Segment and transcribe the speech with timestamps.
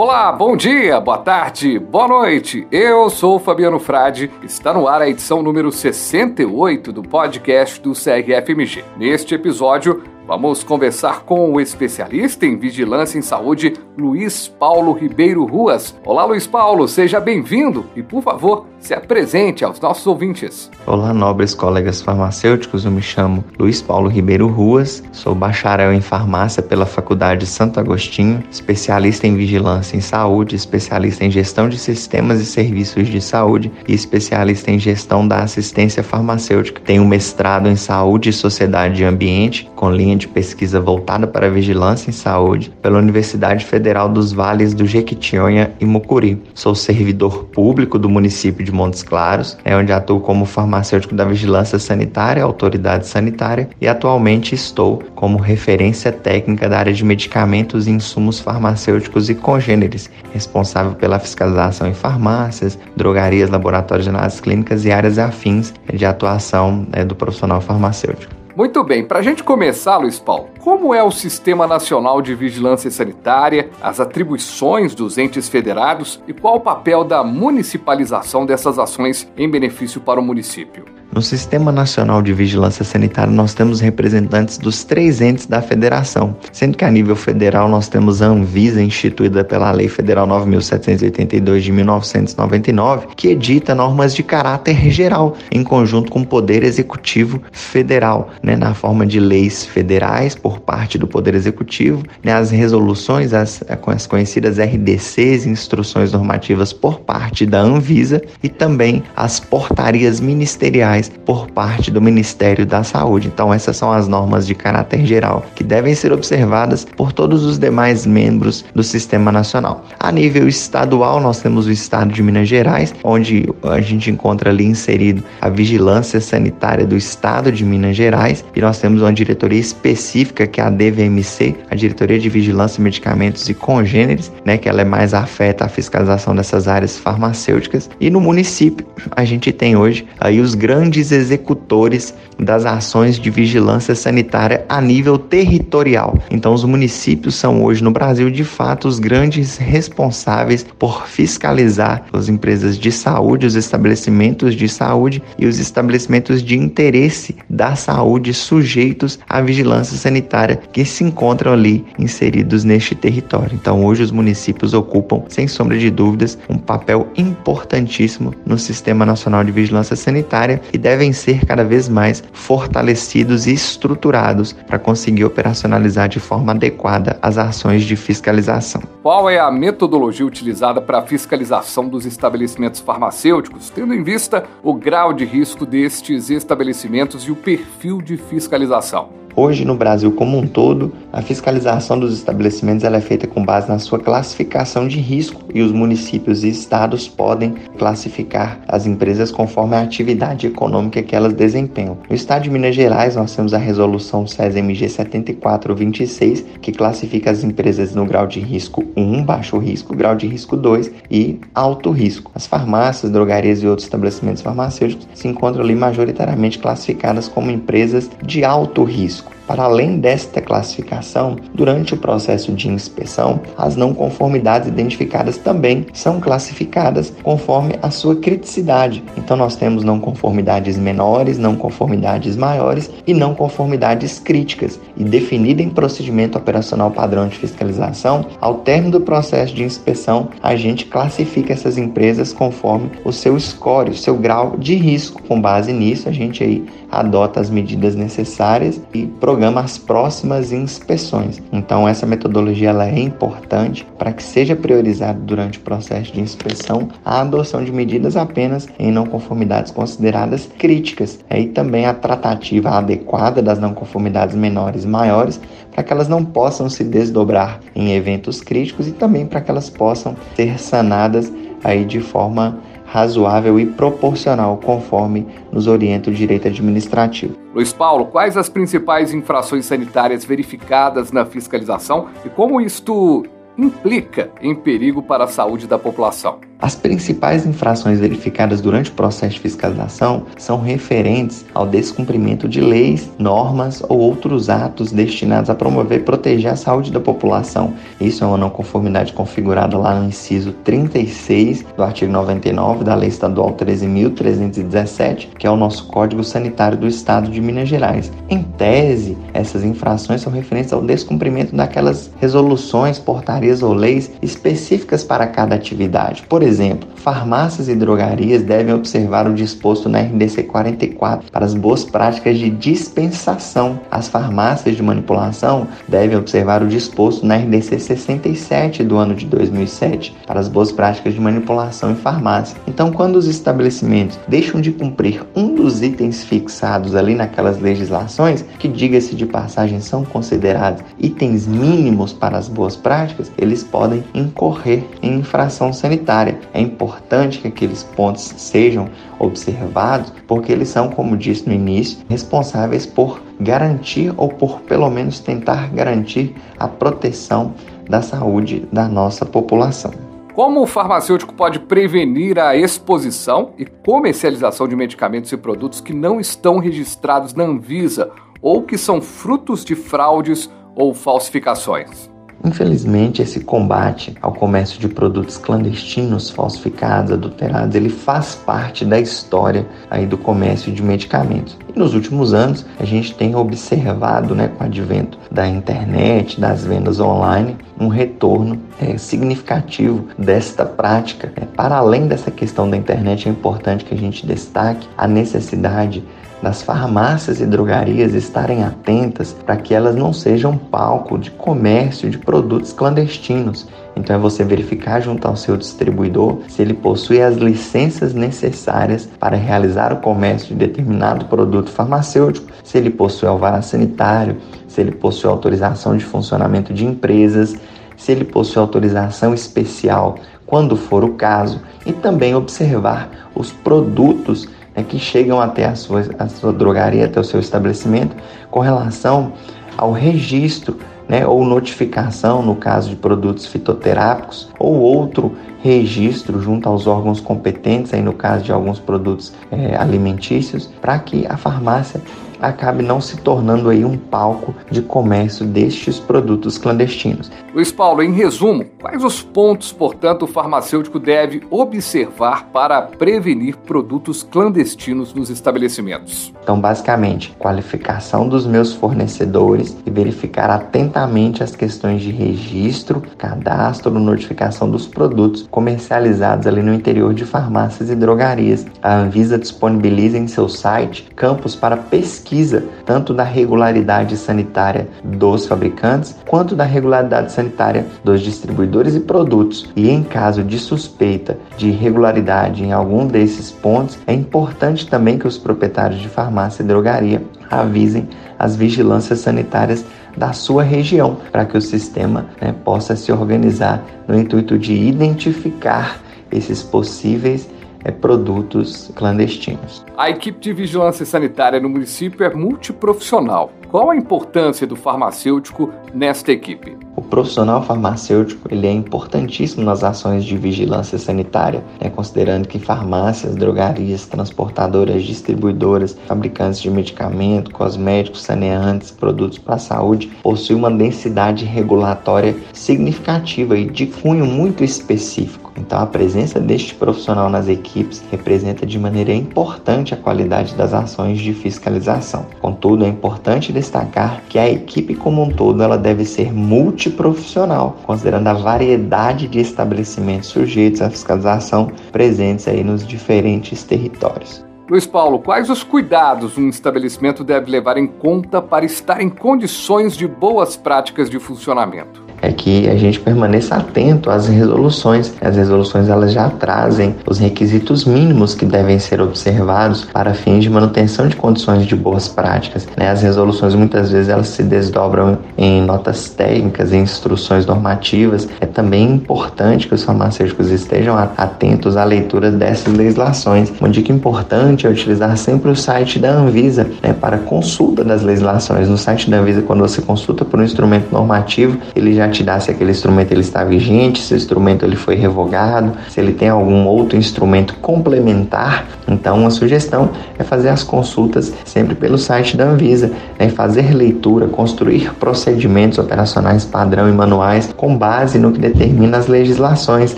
[0.00, 2.68] Olá, bom dia, boa tarde, boa noite.
[2.70, 4.30] Eu sou Fabiano Frade.
[4.44, 8.84] Está no ar a edição número 68 do podcast do CRFMG.
[8.96, 15.96] Neste episódio, Vamos conversar com o especialista em vigilância em saúde, Luiz Paulo Ribeiro Ruas.
[16.04, 20.70] Olá, Luiz Paulo, seja bem-vindo e, por favor, se apresente aos nossos ouvintes.
[20.86, 22.84] Olá, nobres colegas farmacêuticos.
[22.84, 28.44] Eu me chamo Luiz Paulo Ribeiro Ruas, sou bacharel em farmácia pela Faculdade Santo Agostinho,
[28.50, 33.94] especialista em vigilância em saúde, especialista em gestão de sistemas e serviços de saúde e
[33.94, 36.82] especialista em gestão da assistência farmacêutica.
[36.84, 41.50] Tenho mestrado em saúde e sociedade e ambiente, com linha de pesquisa voltada para a
[41.50, 46.42] vigilância em saúde pela Universidade Federal dos Vales do Jequitinhonha e Mucuri.
[46.52, 51.78] Sou servidor público do município de Montes Claros, é onde atuo como farmacêutico da vigilância
[51.78, 58.40] sanitária, autoridade sanitária e atualmente estou como referência técnica da área de medicamentos e insumos
[58.40, 65.18] farmacêuticos e congêneres, responsável pela fiscalização em farmácias, drogarias, laboratórios de análises clínicas e áreas
[65.18, 68.37] afins de atuação né, do profissional farmacêutico.
[68.58, 72.90] Muito bem, para a gente começar, Luiz Paulo, como é o Sistema Nacional de Vigilância
[72.90, 79.48] Sanitária, as atribuições dos entes federados e qual o papel da municipalização dessas ações em
[79.48, 80.86] benefício para o município?
[81.18, 86.76] No Sistema Nacional de Vigilância Sanitária, nós temos representantes dos três entes da federação, sendo
[86.76, 93.08] que a nível federal nós temos a Anvisa, instituída pela Lei Federal 9.782 de 1999,
[93.16, 98.72] que edita normas de caráter geral, em conjunto com o Poder Executivo Federal, né, na
[98.72, 104.60] forma de leis federais por parte do Poder Executivo, né, as resoluções, as, as conhecidas
[104.60, 112.00] RDCs, instruções normativas por parte da Anvisa, e também as portarias ministeriais por parte do
[112.00, 113.28] Ministério da Saúde.
[113.28, 117.58] Então, essas são as normas de caráter geral que devem ser observadas por todos os
[117.58, 119.84] demais membros do Sistema Nacional.
[119.98, 124.64] A nível estadual, nós temos o Estado de Minas Gerais, onde a gente encontra ali
[124.64, 130.46] inserido a Vigilância Sanitária do Estado de Minas Gerais, e nós temos uma diretoria específica
[130.46, 134.84] que é a DVMC, a Diretoria de Vigilância, Medicamentos e Congêneres, né, que ela é
[134.84, 137.90] mais afeta à fiscalização dessas áreas farmacêuticas.
[138.00, 143.30] E no município, a gente tem hoje aí os grandes grandes executores das ações de
[143.30, 146.16] vigilância sanitária a nível territorial.
[146.30, 152.28] Então, os municípios são hoje no Brasil, de fato, os grandes responsáveis por fiscalizar as
[152.28, 159.18] empresas de saúde, os estabelecimentos de saúde e os estabelecimentos de interesse da saúde sujeitos
[159.28, 163.50] à vigilância sanitária que se encontram ali inseridos neste território.
[163.52, 169.44] Então, hoje, os municípios ocupam, sem sombra de dúvidas, um papel importantíssimo no Sistema Nacional
[169.44, 176.08] de Vigilância Sanitária e devem ser cada vez mais fortalecidos e estruturados para conseguir operacionalizar
[176.08, 178.80] de forma adequada as ações de fiscalização.
[179.02, 184.72] Qual é a metodologia utilizada para a fiscalização dos estabelecimentos farmacêuticos, tendo em vista o
[184.72, 189.17] grau de risco destes estabelecimentos e o perfil de fiscalização?
[189.36, 193.78] Hoje, no Brasil como um todo, a fiscalização dos estabelecimentos é feita com base na
[193.78, 199.82] sua classificação de risco e os municípios e estados podem classificar as empresas conforme a
[199.82, 201.98] atividade econômica que elas desempenham.
[202.08, 207.94] No estado de Minas Gerais, nós temos a resolução SES-MG 7426, que classifica as empresas
[207.94, 212.32] no grau de risco 1, baixo risco, grau de risco 2 e alto risco.
[212.34, 218.44] As farmácias, drogarias e outros estabelecimentos farmacêuticos se encontram ali majoritariamente classificadas como empresas de
[218.44, 219.27] alto risco.
[219.48, 226.20] Para além desta classificação, durante o processo de inspeção, as não conformidades identificadas também são
[226.20, 229.02] classificadas conforme a sua criticidade.
[229.16, 234.78] Então nós temos não conformidades menores, não conformidades maiores e não conformidades críticas.
[234.94, 240.54] E definida em procedimento operacional padrão de fiscalização, ao término do processo de inspeção, a
[240.56, 245.22] gente classifica essas empresas conforme o seu score, o seu grau de risco.
[245.22, 251.42] Com base nisso, a gente aí adota as medidas necessárias e programa as próximas inspeções.
[251.52, 256.88] Então essa metodologia ela é importante para que seja priorizado durante o processo de inspeção
[257.04, 263.42] a adoção de medidas apenas em não conformidades consideradas críticas e também a tratativa adequada
[263.42, 265.40] das não conformidades menores e maiores
[265.72, 269.70] para que elas não possam se desdobrar em eventos críticos e também para que elas
[269.70, 271.32] possam ser sanadas
[271.62, 272.58] aí de forma
[272.90, 277.34] razoável e proporcional, conforme nos orienta o direito administrativo.
[277.54, 283.26] Luiz Paulo, quais as principais infrações sanitárias verificadas na fiscalização e como isto
[283.58, 286.38] implica em perigo para a saúde da população.
[286.60, 293.08] As principais infrações verificadas durante o processo de fiscalização são referentes ao descumprimento de leis,
[293.16, 297.74] normas ou outros atos destinados a promover e proteger a saúde da população.
[298.00, 303.08] Isso é uma não conformidade configurada lá no inciso 36 do artigo 99 da Lei
[303.08, 308.10] Estadual 13.317, que é o nosso Código Sanitário do Estado de Minas Gerais.
[308.28, 315.26] Em tese, essas infrações são referentes ao descumprimento daquelas resoluções, portarias ou leis específicas para
[315.26, 316.24] cada atividade.
[316.28, 321.84] Por exemplo, farmácias e drogarias devem observar o disposto na RDC 44 para as boas
[321.84, 323.80] práticas de dispensação.
[323.90, 330.14] As farmácias de manipulação devem observar o disposto na RDC 67 do ano de 2007
[330.26, 332.56] para as boas práticas de manipulação em farmácia.
[332.66, 338.68] Então, quando os estabelecimentos deixam de cumprir um dos itens fixados ali naquelas legislações, que
[338.68, 345.18] diga-se de passagem são considerados itens mínimos para as boas práticas, eles podem incorrer em
[345.18, 346.38] infração sanitária.
[346.52, 352.84] É importante que aqueles pontos sejam observados, porque eles são, como disse no início, responsáveis
[352.84, 357.54] por garantir ou por pelo menos tentar garantir a proteção
[357.88, 359.92] da saúde da nossa população.
[360.34, 366.20] Como o farmacêutico pode prevenir a exposição e comercialização de medicamentos e produtos que não
[366.20, 368.10] estão registrados na Anvisa
[368.40, 372.08] ou que são frutos de fraudes ou falsificações?
[372.44, 379.66] Infelizmente, esse combate ao comércio de produtos clandestinos, falsificados, adulterados, ele faz parte da história
[379.90, 381.56] aí do comércio de medicamentos.
[381.74, 386.64] E nos últimos anos, a gente tem observado, né, com o advento da internet, das
[386.64, 391.32] vendas online, um retorno é, significativo desta prática.
[391.36, 396.04] É, para além dessa questão da internet, é importante que a gente destaque a necessidade
[396.42, 402.18] das farmácias e drogarias estarem atentas para que elas não sejam palco de comércio de
[402.18, 403.66] produtos clandestinos.
[403.96, 409.36] Então é você verificar junto ao seu distribuidor se ele possui as licenças necessárias para
[409.36, 414.36] realizar o comércio de determinado produto farmacêutico, se ele possui alvará sanitário,
[414.68, 417.56] se ele possui autorização de funcionamento de empresas,
[417.96, 424.82] se ele possui autorização especial, quando for o caso, e também observar os produtos é
[424.84, 428.16] que chegam até a sua, a sua drogaria, até o seu estabelecimento,
[428.50, 429.32] com relação
[429.76, 430.76] ao registro
[431.08, 435.34] né, ou notificação, no caso de produtos fitoterápicos, ou outro
[435.68, 441.26] registro junto aos órgãos competentes, aí no caso de alguns produtos é, alimentícios, para que
[441.26, 442.00] a farmácia
[442.40, 447.30] acabe não se tornando aí um palco de comércio destes produtos clandestinos.
[447.52, 454.22] Luiz Paulo, em resumo, quais os pontos, portanto, o farmacêutico deve observar para prevenir produtos
[454.22, 456.32] clandestinos nos estabelecimentos?
[456.42, 464.70] Então, basicamente, qualificação dos meus fornecedores e verificar atentamente as questões de registro, cadastro, notificação
[464.70, 468.64] dos produtos comercializados ali no interior de farmácias e drogarias.
[468.80, 476.14] A Anvisa disponibiliza em seu site campos para pesquisa tanto da regularidade sanitária dos fabricantes
[476.28, 479.68] quanto da regularidade sanitária dos distribuidores e produtos.
[479.74, 485.26] E em caso de suspeita de irregularidade em algum desses pontos, é importante também que
[485.26, 487.20] os proprietários de farmácia e drogaria
[487.50, 488.08] avisem
[488.38, 489.84] as vigilâncias sanitárias
[490.16, 496.00] da sua região, para que o sistema né, possa se organizar no intuito de identificar
[496.30, 497.48] esses possíveis
[497.88, 499.84] é, produtos clandestinos.
[499.96, 503.50] A equipe de vigilância sanitária no município é multiprofissional.
[503.70, 506.76] Qual a importância do farmacêutico nesta equipe?
[506.96, 513.34] O profissional farmacêutico ele é importantíssimo nas ações de vigilância sanitária, né, considerando que farmácias,
[513.36, 521.44] drogarias, transportadoras, distribuidoras, fabricantes de medicamento, cosméticos, saneantes, produtos para a saúde possuem uma densidade
[521.44, 525.47] regulatória significativa e de cunho muito específico.
[525.58, 531.18] Então, a presença deste profissional nas equipes representa de maneira importante a qualidade das ações
[531.18, 532.26] de fiscalização.
[532.40, 538.28] Contudo, é importante destacar que a equipe como um todo ela deve ser multiprofissional, considerando
[538.28, 544.44] a variedade de estabelecimentos sujeitos à fiscalização presentes aí nos diferentes territórios.
[544.70, 549.96] Luiz Paulo, quais os cuidados um estabelecimento deve levar em conta para estar em condições
[549.96, 552.07] de boas práticas de funcionamento?
[552.20, 555.14] É que a gente permaneça atento às resoluções.
[555.20, 560.50] As resoluções elas já trazem os requisitos mínimos que devem ser observados para fins de
[560.50, 562.66] manutenção de condições de boas práticas.
[562.76, 562.90] Né?
[562.90, 568.28] As resoluções muitas vezes elas se desdobram em notas técnicas, em instruções normativas.
[568.40, 573.52] É também importante que os farmacêuticos estejam atentos à leitura dessas legislações.
[573.60, 578.68] Uma dica importante é utilizar sempre o site da Anvisa né, para consulta das legislações.
[578.68, 582.50] No site da Anvisa, quando você consulta por um instrumento normativo, ele já te se
[582.50, 586.66] aquele instrumento ele está vigente, se o instrumento ele foi revogado, se ele tem algum
[586.66, 588.66] outro instrumento complementar.
[588.86, 593.28] Então, uma sugestão é fazer as consultas sempre pelo site da Anvisa, né?
[593.28, 599.94] fazer leitura, construir procedimentos operacionais padrão e manuais com base no que determina as legislações,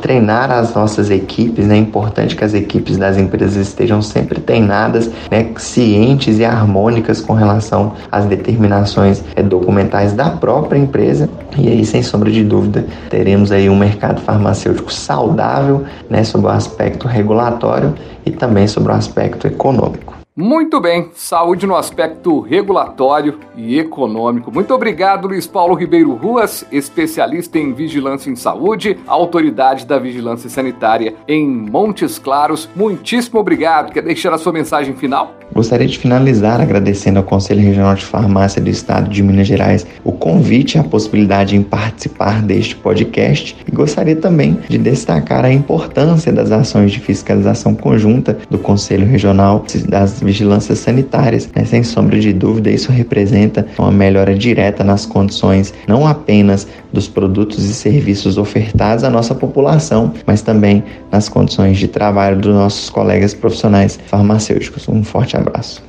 [0.00, 1.76] treinar as nossas equipes, né?
[1.76, 5.50] é importante que as equipes das empresas estejam sempre treinadas, né?
[5.56, 12.02] cientes e harmônicas com relação às determinações é, documentais da própria empresa e aí sem
[12.02, 18.30] sombra de dúvida teremos aí um mercado farmacêutico saudável, né, sob o aspecto regulatório e
[18.30, 20.25] também sobre o aspecto econômico.
[20.38, 24.52] Muito bem, saúde no aspecto regulatório e econômico.
[24.52, 31.14] Muito obrigado, Luiz Paulo Ribeiro Ruas, especialista em vigilância em saúde, autoridade da vigilância sanitária
[31.26, 32.68] em Montes Claros.
[32.76, 33.90] Muitíssimo obrigado.
[33.90, 35.34] Quer deixar a sua mensagem final?
[35.54, 40.12] Gostaria de finalizar agradecendo ao Conselho Regional de Farmácia do Estado de Minas Gerais o
[40.12, 46.32] convite e a possibilidade em participar deste podcast e gostaria também de destacar a importância
[46.32, 51.48] das ações de fiscalização conjunta do Conselho Regional das vigilâncias sanitárias.
[51.54, 51.64] Né?
[51.64, 57.64] Sem sombra de dúvida, isso representa uma melhora direta nas condições não apenas dos produtos
[57.64, 63.32] e serviços ofertados à nossa população, mas também nas condições de trabalho dos nossos colegas
[63.32, 64.88] profissionais farmacêuticos.
[64.88, 65.85] Um forte abraço.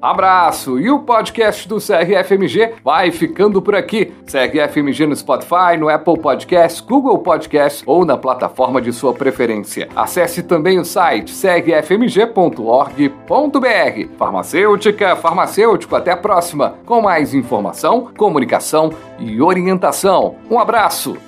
[0.00, 0.78] Abraço!
[0.78, 4.12] E o podcast do CRFMG vai ficando por aqui.
[4.26, 9.88] CRFMG no Spotify, no Apple Podcasts, Google Podcasts ou na plataforma de sua preferência.
[9.96, 12.58] Acesse também o site crfmg.org.br.
[14.16, 20.36] Farmacêutica, farmacêutico, até a próxima com mais informação, comunicação e orientação.
[20.50, 21.27] Um abraço!